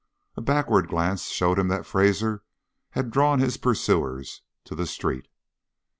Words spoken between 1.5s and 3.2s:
him that Fraser had